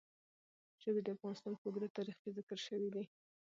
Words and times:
ژبې 0.83 1.01
د 1.03 1.07
افغانستان 1.15 1.53
په 1.59 1.63
اوږده 1.67 1.87
تاریخ 1.97 2.15
کې 2.21 2.35
ذکر 2.37 2.57
شوي 2.67 2.89
دي. 2.95 3.03